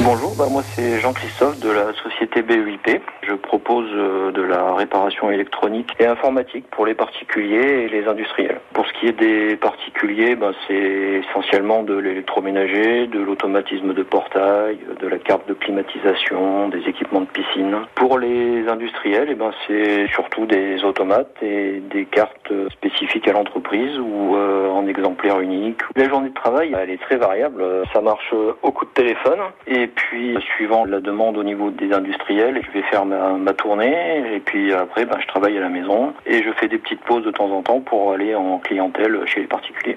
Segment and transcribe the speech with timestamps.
[0.00, 3.00] Bonjour, bah moi c'est Jean-Christophe de la société BEIP.
[3.22, 8.60] Je propose euh, de la réparation électronique et informatique pour les particuliers et les industriels.
[8.72, 14.78] Pour ce qui est des particuliers, bah, c'est essentiellement de l'électroménager, de l'automatisme de portail,
[15.00, 17.76] de la carte de climatisation, des équipements de piscine.
[17.94, 23.98] Pour les industriels, eh ben, c'est surtout des automates et des cartes spécifiques à l'entreprise
[23.98, 25.80] ou euh, en exemplaire unique.
[25.96, 27.64] La journée de travail, elle est très variable.
[27.92, 32.60] Ça marche au coup de téléphone et puis suivant la demande au niveau des industriels,
[32.64, 36.42] je vais faire ma, tournée et puis après ben, je travaille à la maison et
[36.42, 39.46] je fais des petites pauses de temps en temps pour aller en clientèle chez les
[39.46, 39.96] particuliers.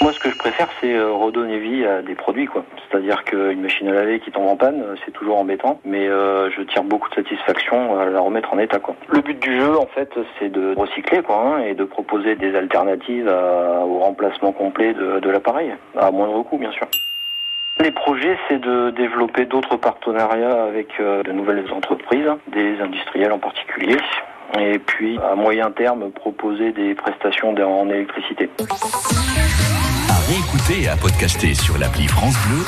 [0.00, 2.64] Moi, ce que je préfère, c'est euh, redonner vie à des produits, quoi.
[2.88, 6.50] C'est-à-dire qu'une machine à laver qui tombe en panne, euh, c'est toujours embêtant, mais euh,
[6.50, 8.78] je tire beaucoup de satisfaction à la remettre en état.
[9.08, 12.54] Le but du jeu, en fait, c'est de recycler, quoi, hein, et de proposer des
[12.54, 16.86] alternatives au remplacement complet de l'appareil, à moindre coût, bien sûr.
[17.80, 23.38] Les projets, c'est de développer d'autres partenariats avec euh, de nouvelles entreprises, des industriels en
[23.38, 23.96] particulier,
[24.58, 28.50] et puis à moyen terme proposer des prestations en électricité.
[30.28, 32.56] Réécouter et à podcaster sur l'appli France Bleu